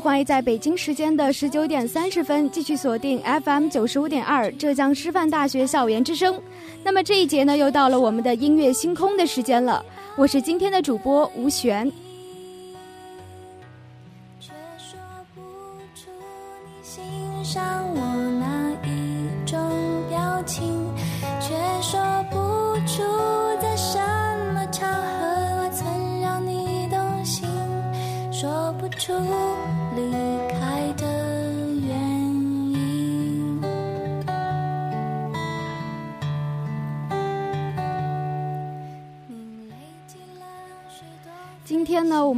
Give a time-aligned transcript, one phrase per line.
[0.00, 6.40] 欢迎在北京时间的十九点三十分继续锁定 FM 九十五点二浙江师范大学校园之声。
[6.82, 9.84] 那么这一节呢，又到了我们的音乐星空的时间了。
[10.16, 11.90] 我是今天的主播吴璇。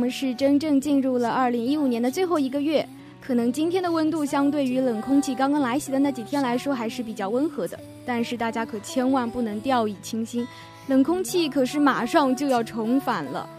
[0.07, 2.89] 们是真正进入了二零一五年的最后一个月。
[3.21, 7.77] 可能今天的温度相对于冷空气刚刚来袭的那几天来说，还是比较温和的。
[8.07, 10.47] 但是大家可千万不能掉以轻心，
[10.87, 13.51] 冷空气可是马上就要重返了。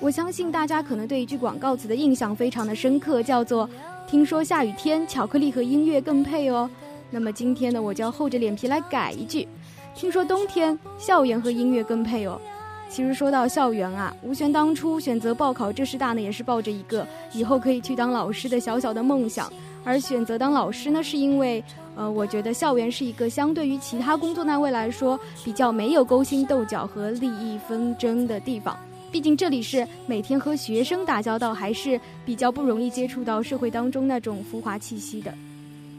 [0.00, 3.70] 我相信大家可能对一句广告词的印象非常的深刻，叫做
[4.10, 6.68] “听说下雨天巧克力和音乐更配哦”。
[7.08, 9.46] 那么今天呢，我就要厚着脸皮来改一句
[9.94, 12.40] ：“听说冬天校园和音乐更配哦”。
[12.88, 19.52] 其实说到校园啊，吴璇当初选择报考浙师大呢，也是抱着一个以后可以去当老师的小小的梦想。
[19.84, 21.62] 而选择当老师呢，是因为，
[21.94, 28.76] 呃，我觉得校园是一个相对于其他工作单位来说，比较没有勾心斗角和利益纷争的地方。
[29.10, 35.32] 毕竟这里是每天和学生打交道，还是比较不容易接触到社会当中那种浮华气息的。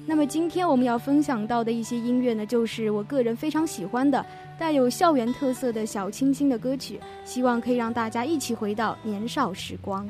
[0.09, 4.25] 那么今天我们要分享到的一些音乐呢，就是我个人非常喜欢的。
[4.57, 10.09] 带有校园特色的小清新的歌曲，希望可以让大家一起回到年少时光。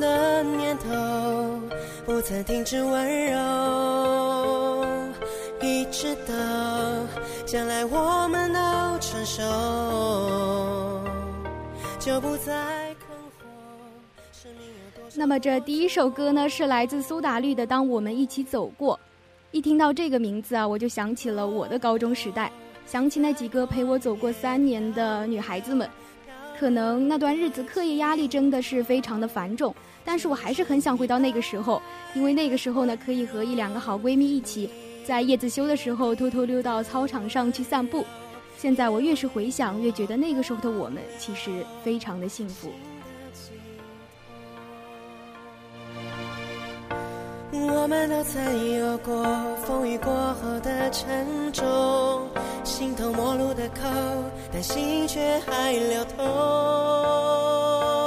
[0.00, 0.88] 的念头
[2.04, 4.86] 不曾停止温柔，
[5.60, 6.34] 一直到
[7.46, 8.58] 将来我们都
[9.00, 9.42] 成熟，
[11.98, 13.44] 就不再困惑。
[15.14, 18.94] 那么这第一首歌呢，是来自苏打绿的《当我们一起走过》。
[19.50, 22.52] 一听到这个名字啊，我就想起了我的高中时代。
[22.86, 25.88] 想起那几个陪我走过三年的女孩子们，
[26.58, 29.74] 可能那段日子课业压力真的是非常的繁重，
[30.04, 31.80] 但是我还是很想回到那个时候，
[32.14, 34.68] 因为那个时候呢，可以和一两个好闺蜜一起，
[35.04, 38.04] 在夜自修的时候偷偷溜到操场上去散步。
[38.56, 42.72] 现在我越是回想，越觉得那个时候的我们其实非常的幸福。
[47.52, 49.24] 我们都曾有过
[49.64, 52.28] 风雨过后的沉重，
[52.68, 53.88] 形同陌路的口，
[54.52, 57.97] 但心却还流通。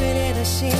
[0.00, 0.70] 碎裂的心，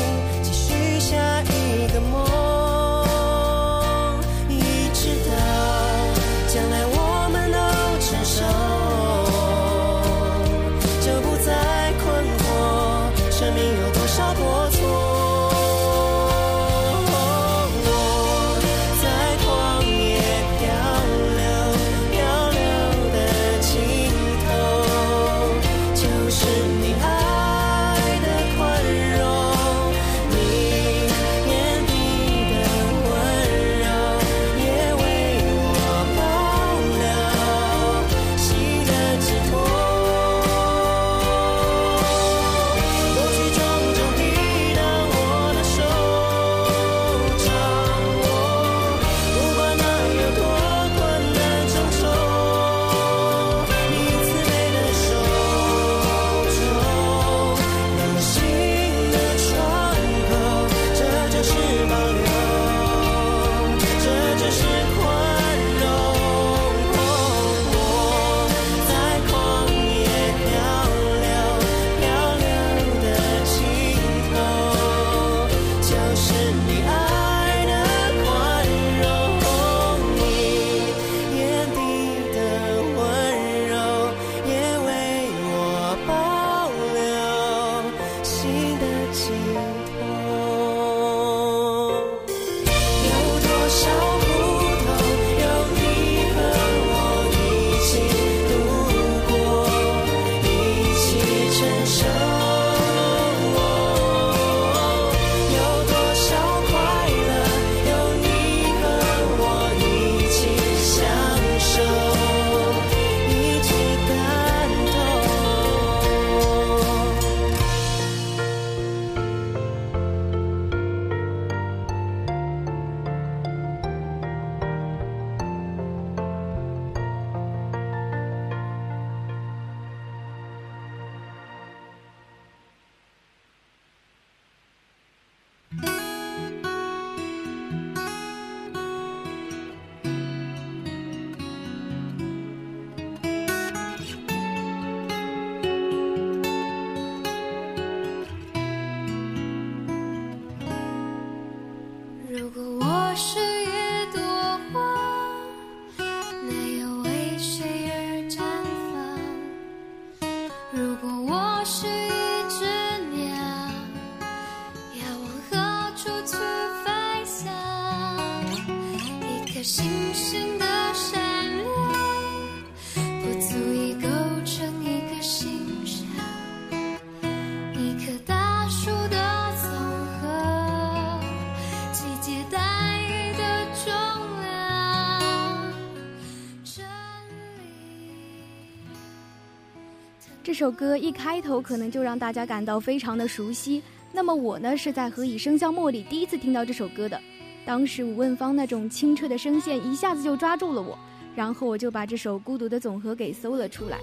[190.51, 193.81] 这首歌一开头可能就让大家感到非常的熟悉。
[194.11, 197.21] 那么我呢是在《何以笙箫默》里第一次听到这首歌的，
[197.65, 200.99] 当时吴问芳那种清澈的声线一下子就抓住了我，
[201.37, 203.99] 然后我就把这首《孤独的总和》给搜了出来。《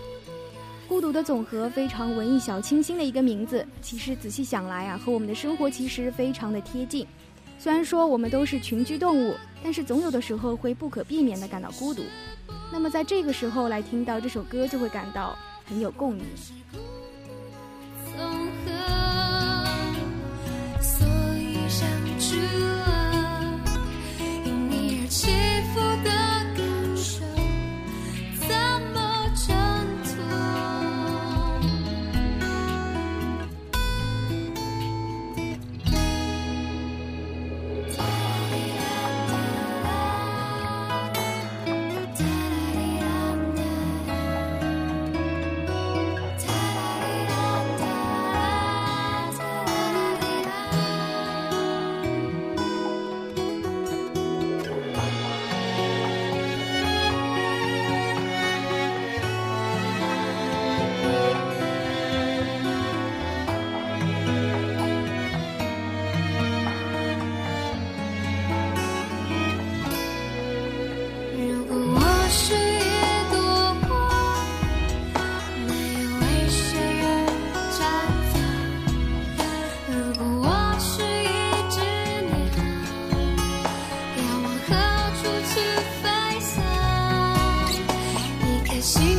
[0.87, 7.05] 孤独的总和》非常文艺小清新的一个名字，其实仔细想来啊，和我们的生活其实非常的贴近。
[7.59, 12.03] 虽然说我们都是群居动物，但是总有的时候会不可避免的感到孤独。
[12.71, 15.37] 那么在这个时候来听到这首歌，就会感到。
[15.67, 16.25] 很有共鸣。
[88.87, 89.16] 心。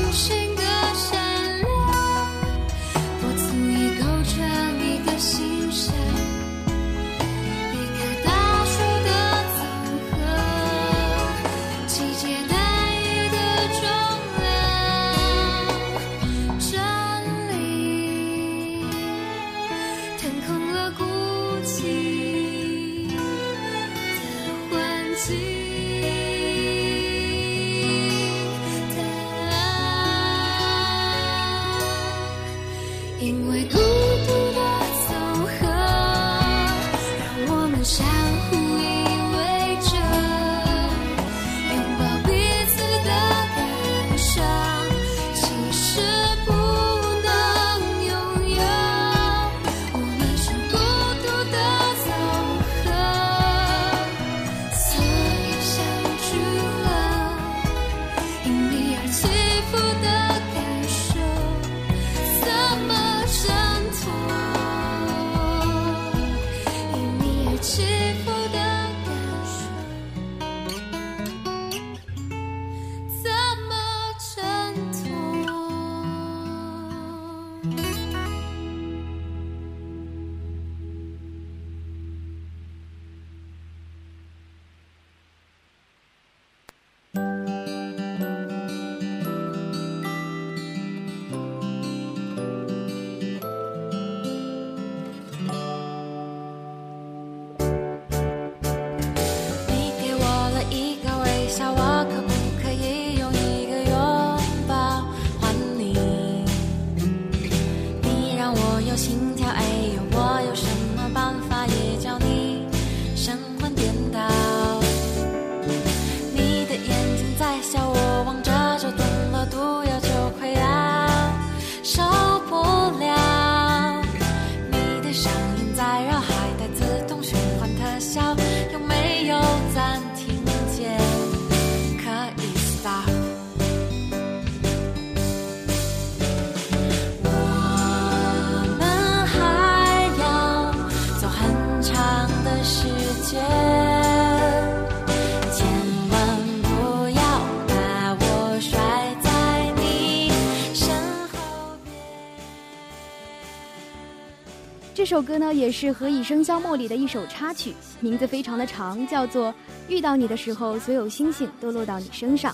[155.08, 159.48] 这首歌呢，也是《何以笙箫默》里的一首插曲，名字非常的长，叫做
[159.88, 162.52] 《遇到你的时候，所有星星都落到你身上》。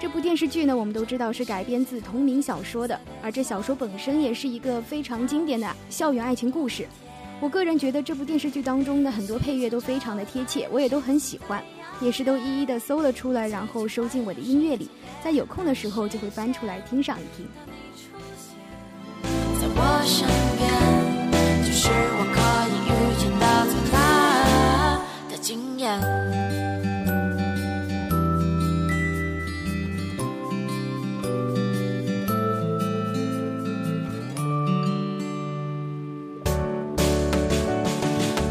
[0.00, 6.88] 这部电视剧呢，我们都知道是改编自同名小说的，而这小说本身也是一个非常经典的校园爱情故事。
[7.38, 11.62] 我个人觉得这部电视剧当中的很多配乐都非常的贴切，我也都很喜欢，
[12.00, 14.88] 也是都一一的搜了出来，然后收进我的音乐里，
[15.22, 17.46] 在有空的时候就会翻出来听上一听。
[19.22, 20.26] 在我身
[25.78, 26.00] 的经验。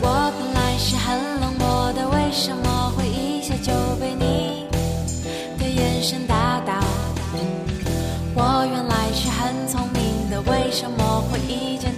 [0.01, 1.05] 我本来是很
[1.41, 4.67] 冷漠的，为什么会一下就被你
[5.59, 6.73] 的眼神打倒？
[8.39, 11.91] 我原来是很聪明的，为什么会一见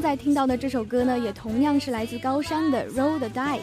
[0.00, 3.58] 现在听到的这首歌呢，也同样是来自高山的《Roll the Dice》。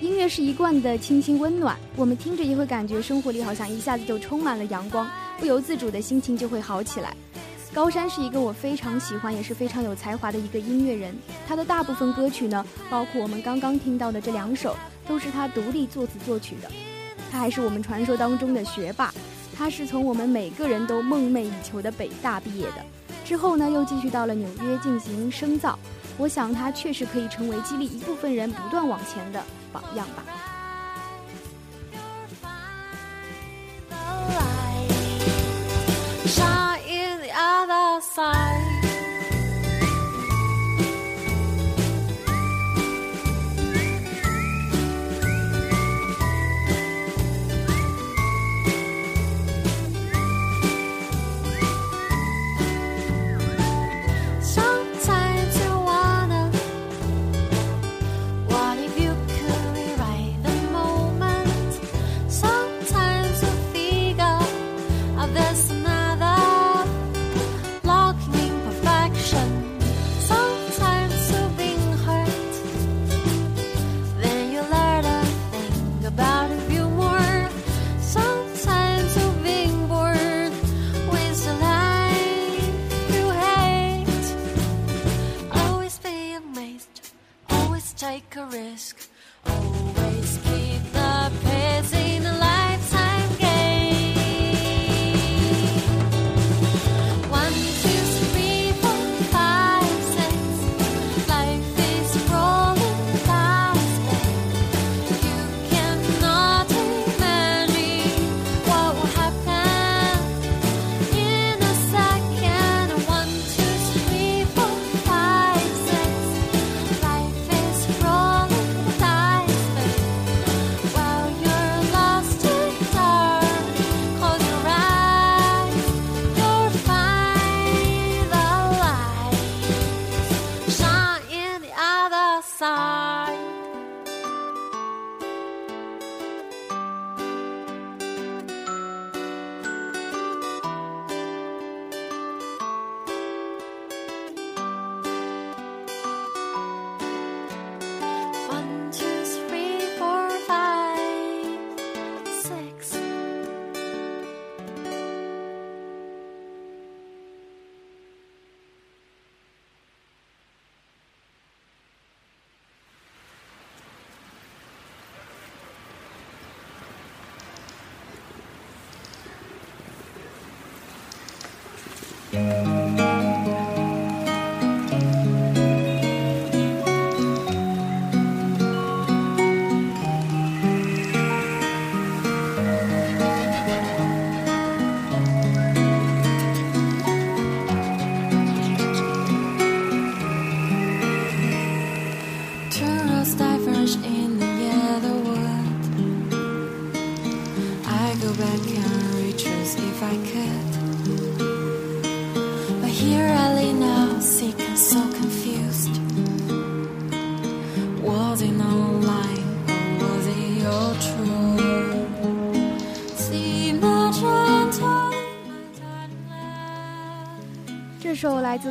[0.00, 7.14] 音乐是一贯的清新温暖，我们听着也会感觉生活里好像一下子就充满了阳光，不由自主的心情就会好起来。
[7.72, 11.14] 高山是一个我非常喜欢，也是非常有才华的一个音乐人。
[11.46, 14.74] 他的大部分歌曲呢，包括我们刚刚听到的这两首，
[15.06, 16.68] 都是他独立作词作曲的。
[17.30, 19.14] 他还是我们传说当中的学霸，
[19.56, 22.84] 他是从我们每个人都梦寐以求的北大毕业的，
[23.24, 25.78] 之后呢又继续到了纽约进行深造。
[26.16, 29.42] 我想他确实可以成为激励一部分人不断往前的。
[29.74, 30.22] 榜样吧。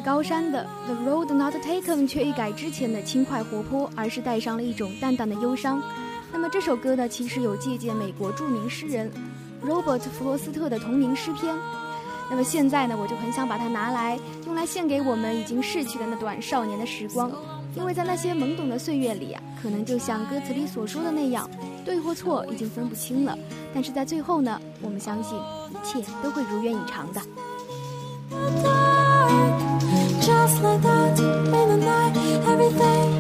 [0.04, 5.82] 高山的《The Road Not Taken》却一改之前的轻快活泼，而是带上了一种淡淡的忧伤。
[6.32, 9.10] 那么这首歌呢，其实有借鉴美国著名诗人
[9.66, 11.56] Robert 弗罗斯特的同名诗篇。
[12.30, 17.32] 那么现在呢，我就很想把它拿来用来献给我们已经逝去的那段少年的时光，
[17.74, 21.50] 因为在那些懵懂的岁月里啊，可能就像歌词里所说的那样，
[21.86, 23.38] 对或错已经分不清了。
[23.74, 25.38] 但是在最后呢，我们相信
[25.70, 27.22] 一切都会如愿以偿的。
[30.44, 32.18] Just like that in the night
[32.52, 33.13] everything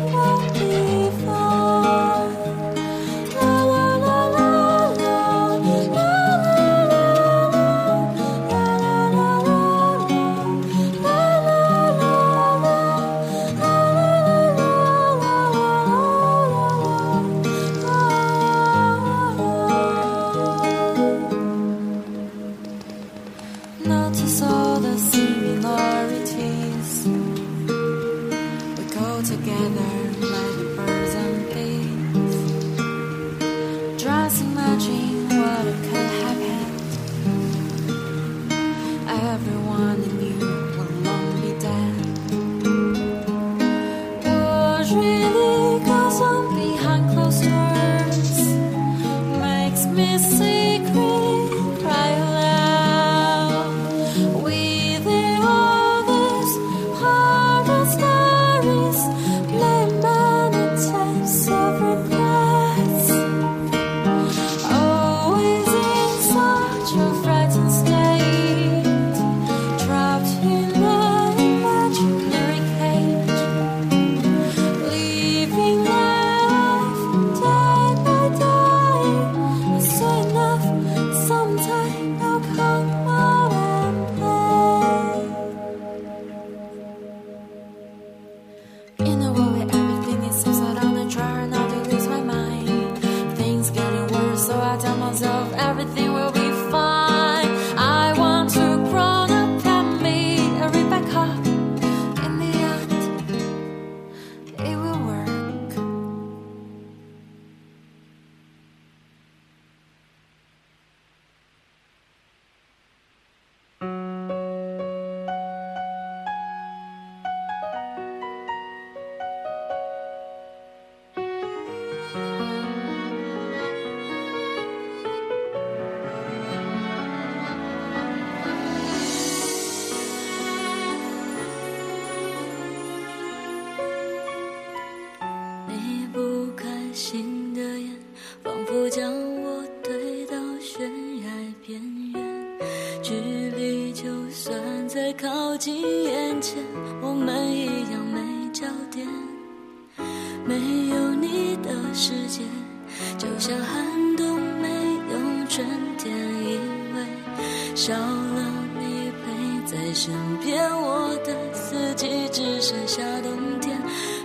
[157.85, 163.77] 少了你陪在身边，我的四季只剩下冬天。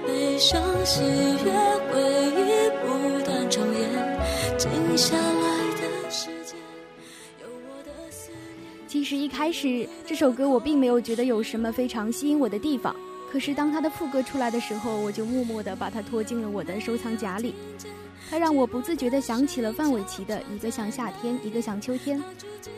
[0.07, 1.51] 悲伤、喜悦、
[1.91, 2.01] 回
[2.37, 4.19] 忆不断重演，
[4.57, 6.55] 静下来的时间
[7.41, 8.71] 有我的思念。
[8.87, 12.95] 其实一开始这首歌我并没有觉得有什么非常吸引我的地方。
[13.31, 17.55] 可是当他的副歌出来的时候，我就默默地把它拖进了我的收藏夹里。
[18.31, 22.23] 它让我不自觉地想起了范玮琪的一个像夏天，一个像秋天。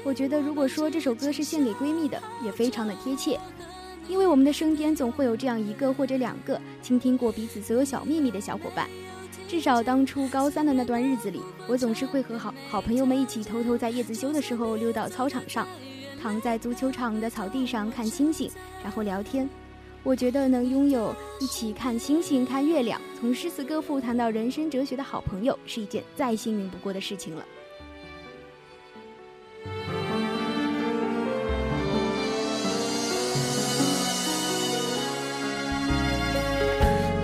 [0.04, 3.38] 我觉得如果说这首歌是献给闺蜜的，也非常的贴切，
[4.06, 8.88] 因为我们的身边总会有这样一个或者两个倾听过彼此所有小秘密的小伙伴。
[9.48, 15.66] 至少当初高三的那段日子里，我总是会和好好朋友们一起偷偷在夜自修的时候溜到操场上，
[16.22, 18.48] 躺在足球场的草地上看星星，
[18.84, 19.48] 然后聊天。
[20.02, 27.44] 我觉得能拥有一起看星星、看月亮，从诗词歌赋谈到人生哲学的好朋友，是一件再幸运不过的事情了。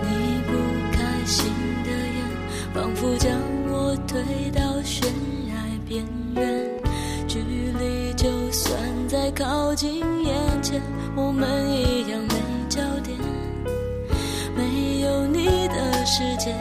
[0.02, 0.52] 你不
[0.92, 1.50] 开心
[1.82, 2.22] 的眼，
[2.74, 3.32] 仿佛将
[3.68, 5.08] 我推到悬
[5.48, 5.54] 崖
[5.88, 6.70] 边缘。
[7.26, 10.80] 距离就算再靠近眼前，
[11.16, 12.55] 我们一样没。
[13.06, 13.16] 点，
[14.56, 16.52] 没有你的世界，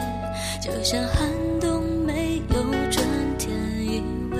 [0.60, 1.28] 就像寒
[1.60, 3.04] 冬没有春
[3.36, 4.38] 天，因为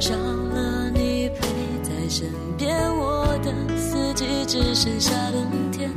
[0.00, 1.46] 少了你陪
[1.82, 5.90] 在身边，我的四季只剩下冬天，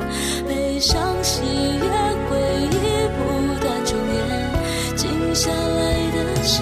[0.45, 1.89] 悲伤、喜悦、
[2.29, 2.37] 回
[2.69, 2.75] 忆
[3.15, 3.19] 不
[3.61, 6.61] 断重演，静下来的时，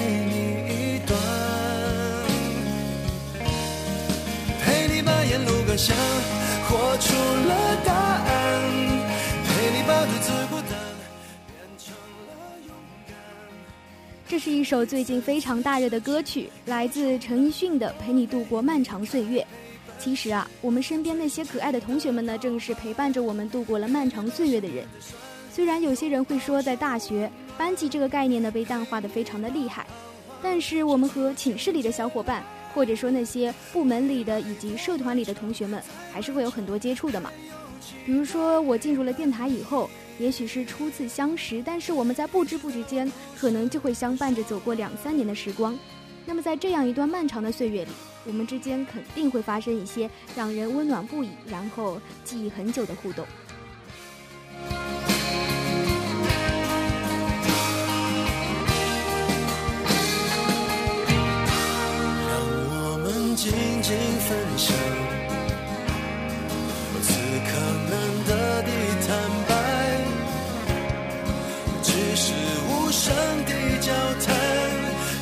[5.71, 8.61] 活出了答案，
[9.47, 10.77] 陪你把独自孤单
[11.47, 11.95] 变成
[12.27, 12.75] 了勇
[13.07, 13.15] 敢。
[14.27, 19.41] 这是一首最近非常大热的歌曲，来自陈奕迅的《陪你度过漫长岁月》。
[19.97, 24.85] 其实啊，我们身边那些可爱的同学们呢，正是陪伴着我们度过了漫长岁月的人。
[25.53, 29.87] 虽然有些人会说，在大学班级这个概念呢被淡化的非常的厉害，
[30.43, 32.43] 但是我们和寝室里的小伙伴。
[32.73, 35.81] 或者说那些部门里的以及社团里的同学们，
[36.11, 37.31] 还是会有很多接触的嘛。
[38.05, 45.77] 比如说我进入了电台以后，也许是初次相识，但是我们在不知不觉间，可能就会相伴着走过两三年的时光。
[46.25, 47.91] 那么在这样一段漫长的岁月里，
[48.25, 53.25] 我们之间肯定会发生一些让人温暖不已，然后记忆很久的互动。
[63.41, 63.49] 静
[63.81, 64.71] 静分享，
[67.01, 67.09] 此
[67.47, 67.49] 刻
[67.89, 67.93] 难
[68.27, 68.69] 得的
[69.07, 69.17] 坦
[69.49, 69.51] 白，
[71.81, 72.33] 只是
[72.69, 73.11] 无声
[73.47, 73.91] 的交
[74.23, 74.29] 谈，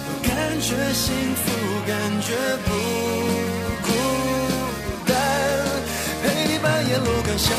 [0.03, 1.47] 都感觉幸福，
[1.87, 2.69] 感觉不
[3.87, 3.89] 孤
[5.05, 5.15] 单。
[6.21, 7.55] 陪你把沿路感想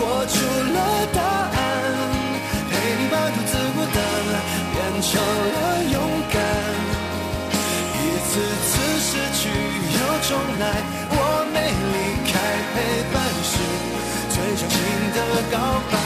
[0.00, 0.34] 活出
[0.74, 1.56] 了答案，
[2.72, 4.02] 陪你把独自孤单
[4.74, 5.54] 变成了
[5.92, 5.94] 勇
[6.32, 6.34] 敢，
[8.36, 10.16] 次次失去又。
[10.28, 11.14] 重来，我
[11.54, 11.56] 没
[11.92, 11.96] 离
[12.26, 12.34] 开，
[12.74, 12.76] 陪
[13.12, 13.54] 伴是
[14.34, 14.74] 最长情
[15.14, 15.18] 的
[15.52, 15.54] 告
[15.88, 16.05] 白。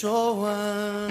[0.00, 1.07] 说完。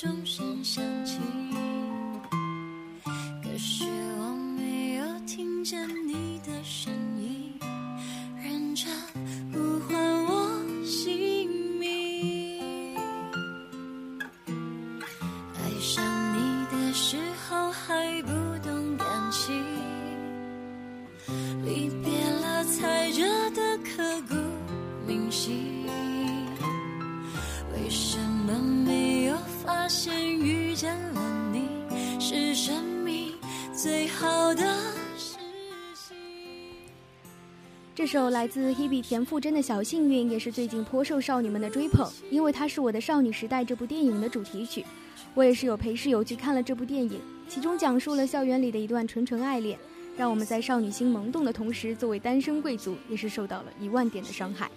[0.00, 1.18] 钟声响起
[38.10, 44.84] 首来自 Hebe 田馥甄的小幸运，也是最近颇受少女们的追捧，因为它是我的少女时代这部电影的主题曲。
[45.32, 49.78] 我也是有陪室友去看了这部电影，其中讲述了校园里的一段纯纯爱恋，
[50.16, 54.68] 让我们在少女心萌动的同时，作为单身贵族也是受到了一万点的伤害。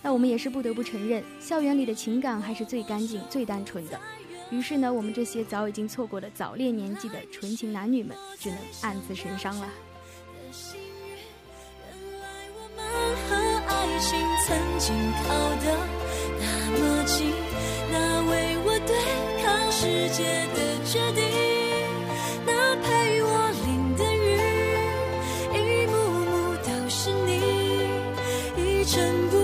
[0.00, 3.98] 那我们也是不得不承认，校园里的情感还是最干净、最单纯的。
[4.48, 9.68] 于是呢，我们这些早已经错过了早恋年纪的纯情男女们，只能暗自神伤了。
[14.00, 15.28] 心曾经靠
[15.62, 15.66] 得
[16.40, 16.44] 那
[16.78, 17.32] 么近，
[17.92, 17.98] 那
[18.30, 18.96] 为我对
[19.42, 21.22] 抗世界的决定，
[22.46, 23.28] 那陪我
[23.66, 24.26] 淋的雨，
[25.52, 25.92] 一幕
[26.24, 26.32] 幕
[26.64, 27.30] 都是你，
[28.56, 29.36] 一尘不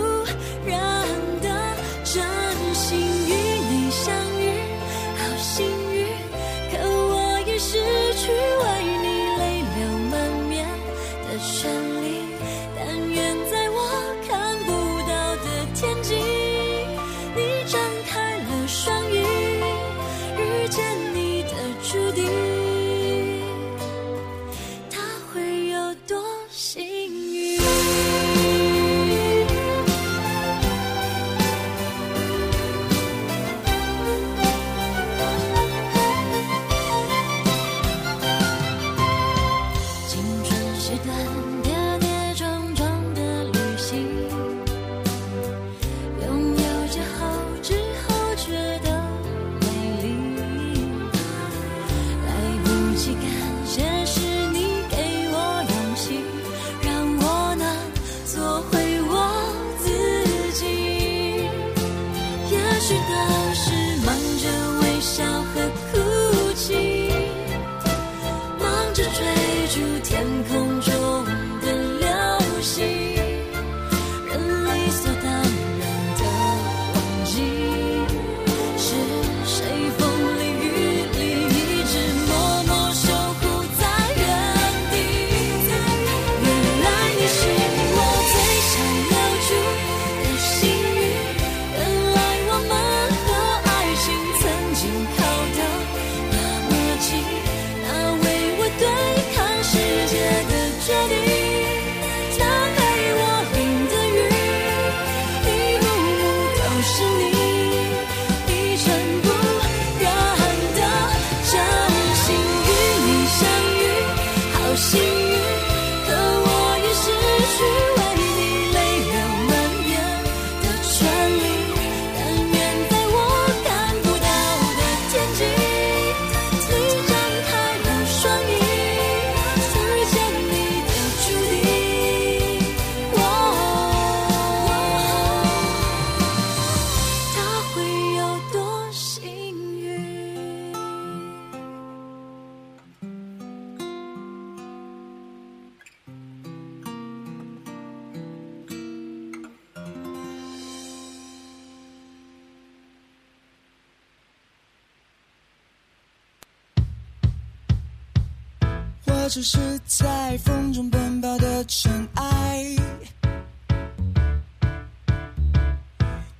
[159.37, 162.65] 只是在风中奔跑的尘埃，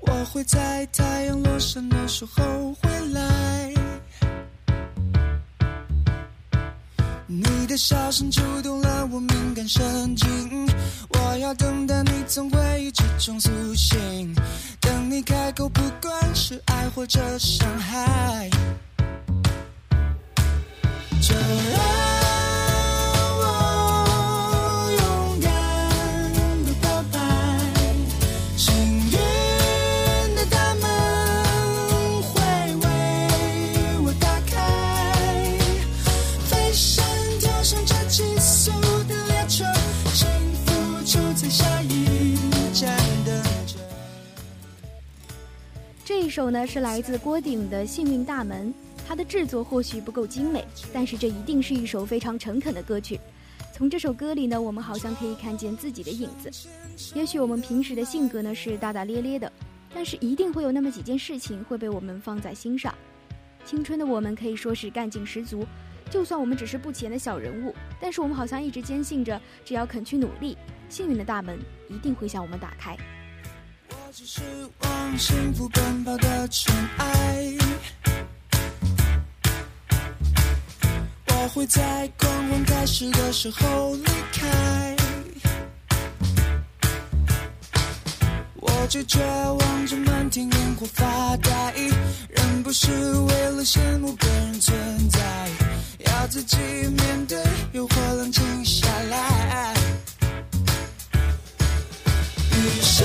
[0.01, 3.75] 我会在太阳落山的时候回来。
[7.27, 10.67] 你的笑声触动了我敏感神经，
[11.11, 14.35] 我要等待你从回忆之中苏醒，
[14.81, 18.49] 等你开口，不管是爱或者伤害，
[21.21, 21.35] 这
[21.77, 22.16] 爱。
[46.27, 48.67] 一首呢是来自郭顶的《幸运大门》，
[49.07, 53.21] 它的制作或许不够精美，但是这一定是一首非常诚恳的歌曲。
[53.73, 56.51] 从这首歌里呢，我们好像可以看见自己的影子。
[57.15, 59.51] 也许我们平时的性格呢是大大咧咧的，
[59.95, 62.93] 但是一定会有那么几件事情会被我们放在心上。
[63.65, 65.65] 青春的我们可以说是干劲十足，
[66.11, 70.59] 就算我们只是不起眼的小人物，但是我们好像一直坚信着，只要肯去努力，
[70.89, 71.57] 幸运的大门
[71.89, 72.99] 一定会向我们打开。
[74.19, 74.41] 只是
[74.81, 77.53] 往幸福奔跑的尘埃，
[81.27, 84.97] 我会在狂欢开始的时候离开。
[88.55, 91.75] 我就绝望着漫天烟火发呆，
[92.31, 95.51] 人不是为了羡慕别人存在，
[96.07, 97.39] 要自己面对
[97.73, 99.75] 诱惑，冷静下来。
[102.55, 103.05] 于是。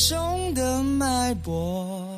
[0.00, 2.09] 胸的脉搏。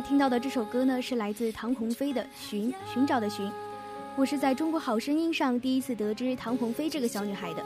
[0.00, 3.46] 听到的这首歌呢，是来自唐鸿飞的《寻寻找的寻》。
[4.16, 7.64] 我是在中国好声音上第一次得知唐鸿飞这个小女孩的。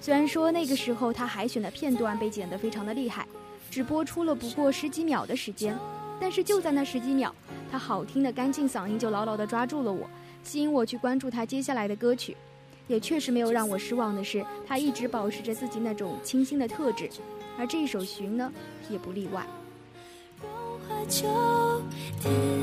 [0.00, 3.26] 虽然说那个时候她海选的片段被剪得非常的厉害，
[3.70, 5.76] 只播出了不过十几秒的时间，
[6.20, 7.34] 但是就在那十几秒，
[7.70, 10.08] 她好听的干净嗓音就牢牢地抓住了我，
[10.42, 12.36] 吸引我去关注她接下来的歌曲。
[12.86, 17.08] 也确实没有让我失望的是，她一直保持着自己那种清新的特质，
[17.58, 18.52] 而这一首《寻》呢，
[18.90, 19.46] 也不例外。
[22.20, 22.53] 天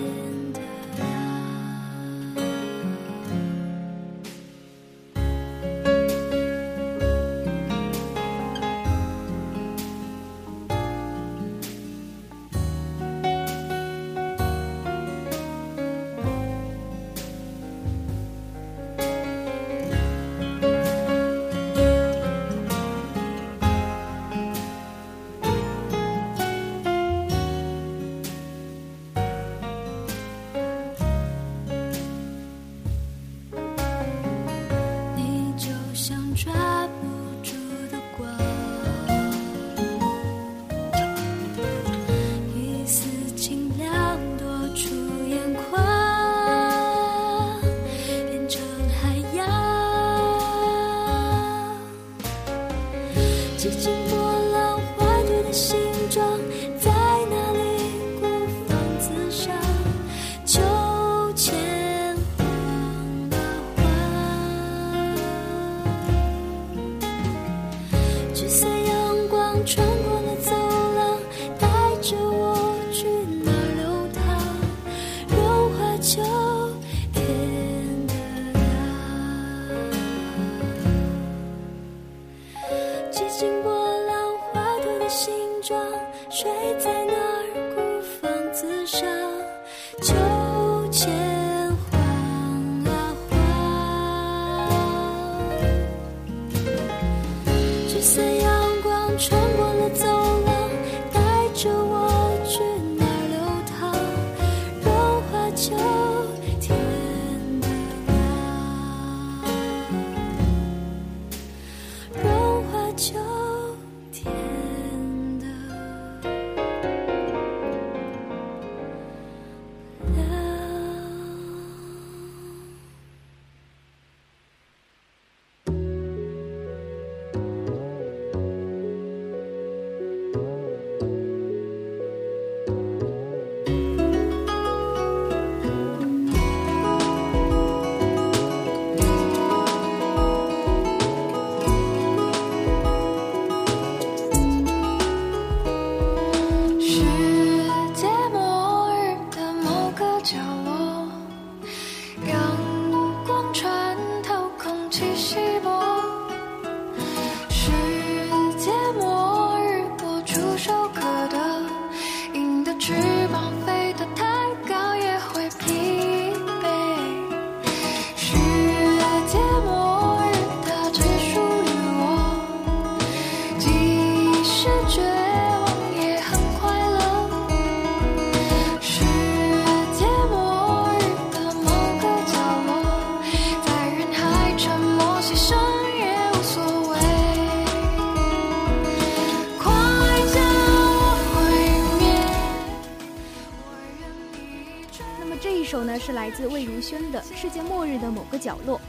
[196.41, 198.79] 自魏如萱的《世界末日的某个角落》。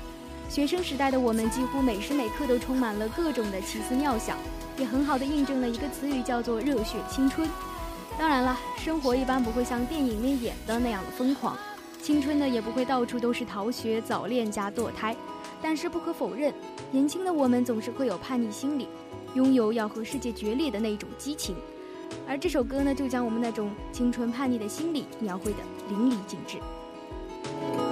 [0.48, 4.38] 学生时代的我们，几乎每时每刻都充满了各种的奇思妙想，
[4.78, 7.46] 也很好的印证了一个词语，叫做热血青春。
[8.18, 11.54] 当然了，生活一般不会像电影里演的那样的疯狂，
[12.02, 15.14] 青春呢也不会到处都是逃学、早恋加堕胎。
[15.60, 16.54] 但是不可否认，
[16.90, 18.88] 年轻的我们总是会有叛逆心理，
[19.34, 21.54] 拥有要和世界决裂的那种激情。
[22.26, 25.58] 而这首歌呢，就将我们那种青春叛逆的心理描绘的
[25.90, 26.56] 淋漓尽致。
[27.44, 27.91] 世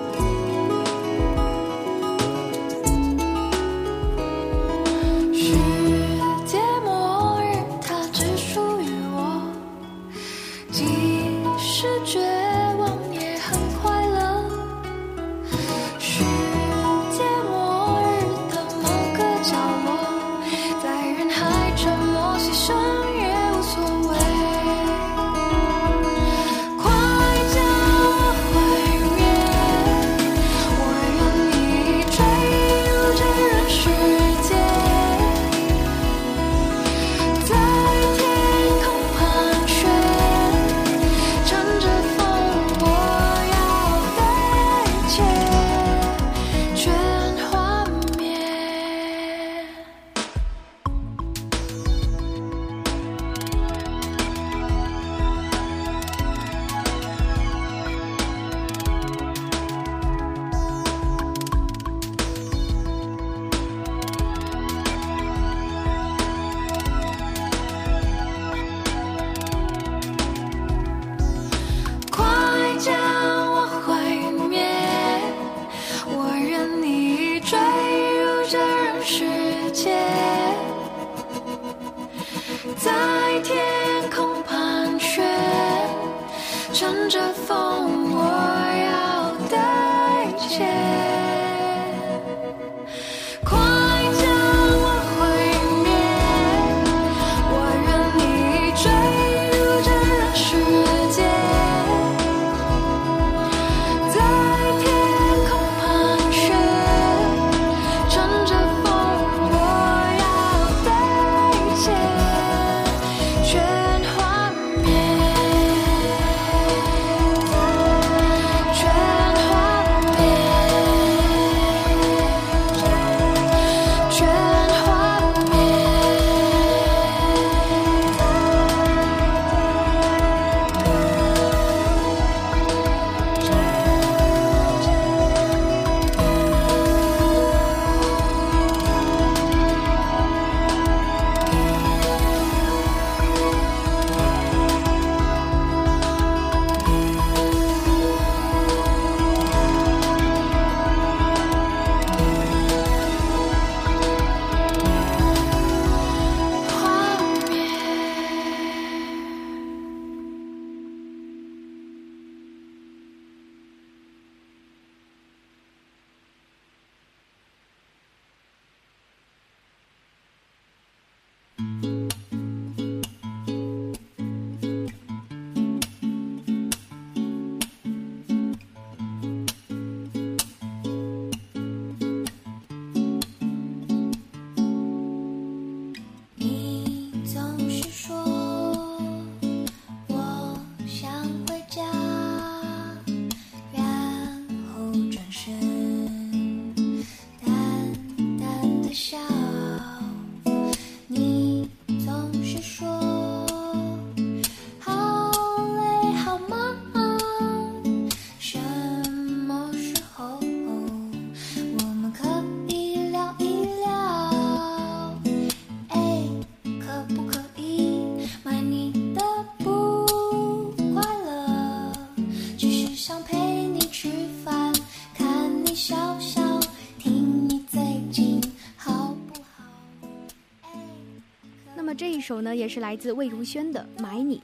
[232.31, 234.41] 首呢，也是来自魏如萱的《买你》。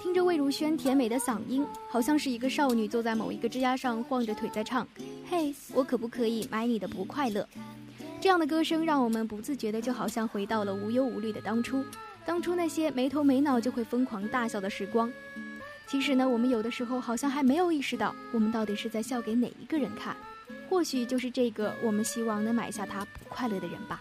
[0.00, 4.86] 听着魏如萱甜美的嗓音，好像是一个少女坐在某一个支架上晃着腿在唱
[5.28, 7.44] ：“嘿，我可不可以买你的不快乐？”
[8.22, 11.84] 这样的歌声让我们不自觉的就好像回到了无忧无虑的当初，
[12.24, 15.10] 当初那些没头没脑就会疯狂大笑的时光。
[15.88, 20.16] 其实呢，我们有的时候好像还没有意识到，我们到底是在笑给哪一个人看，
[20.70, 24.00] 或许就是这个我们希望能买下他不快乐的人吧。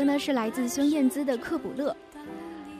[0.00, 1.94] 歌呢是来自孙燕姿的《克卜勒》。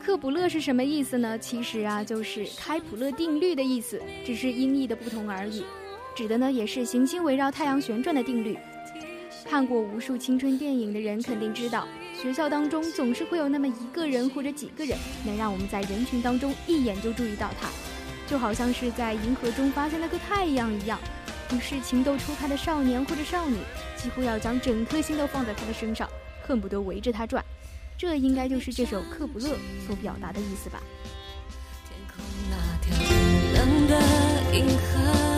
[0.03, 1.39] 克卜勒是什么意思呢？
[1.39, 5.62] 其实啊，就是开普勒定律的意思，只是音译的不同而已。
[6.16, 8.57] 指的呢也是行星围绕太阳旋转的定律。
[9.45, 14.97] 看过无数青春电影的人肯定知道，学校当中总是会有那么一个人或者几个人，
[15.27, 17.68] 能让我们在人群当中一眼就注意到他，
[18.27, 20.99] 就好像是在银河中发现了个太阳一样。
[21.53, 23.59] 于是情窦初开的少年或者少女，
[23.95, 26.09] 几乎要将整颗心都放在他的身上，
[26.51, 27.45] 恨不得围着他转。
[27.97, 29.47] 这应该就是这首《克卜勒》
[29.87, 30.83] 所表达的意思吧。
[31.87, 33.09] 天空那条冰
[33.55, 33.95] 冷的
[34.53, 35.30] 银河，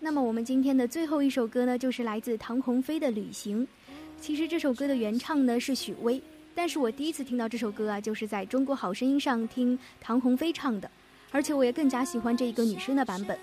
[0.00, 3.64] 那么我们今天的最后一首歌呢，就是来自唐鸿飞的《旅行》。
[4.20, 6.20] 其实这首歌的原唱呢是许巍，
[6.54, 10.90] 但是我第一次听到这首歌啊，就是在中国好声音上听唐鸿飞唱的，
[11.30, 13.38] 而且我也更加喜欢这一个女生的版本。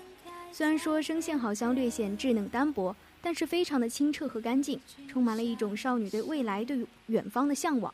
[0.52, 4.78] 虽然说声线好像略显稚嫩单薄，但是非常的清澈和干净，
[5.08, 7.92] 充满了一种少女对未来、对远方的向往。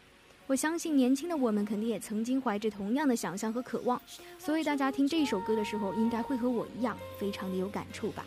[0.48, 4.00] 我相信年轻的我们肯定也曾经怀着同样的想象和渴望，
[4.38, 8.24] 所以大家听这首歌的时候，应该会和我一样，非常的有感触吧。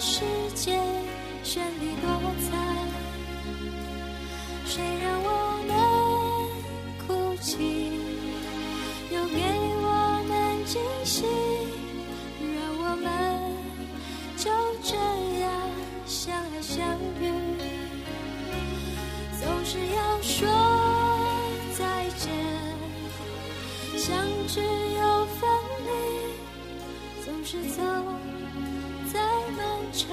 [0.00, 0.22] 世
[0.54, 0.80] 界
[1.44, 2.08] 绚丽多
[2.40, 2.56] 彩，
[4.66, 5.43] 谁让我
[19.74, 20.46] 是要说
[21.76, 21.82] 再
[22.16, 22.30] 见，
[23.98, 24.16] 相
[24.46, 25.50] 聚又分
[25.84, 25.90] 离，
[27.24, 27.82] 总是走。
[29.12, 29.18] 在
[29.56, 30.06] 漫长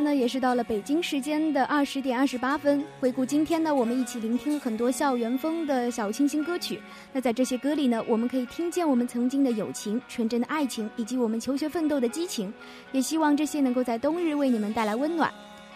[0.00, 2.82] 在呢，也是到了北京时间的二十点二十八分。
[2.98, 6.80] 回顾今天呢，我们一起聆听了很多校园风的小清新歌曲。
[7.12, 12.50] 那在这些歌里呢，我们可以听见我们曾经的友情、纯真的爱情，以及我们求学奋斗的激情。
[12.92, 15.30] 也希望这些能够在冬日为你们带来温暖。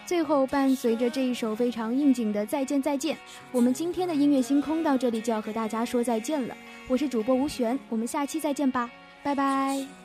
[0.07, 3.15] 最后，伴随着这一首非常应景的《再见再见》，
[3.51, 6.57] 我们今天的音乐星空到这里就要和大家说再见了。
[6.87, 8.89] 我是主播吴璇，我们下期再见吧，
[9.21, 10.04] 拜拜。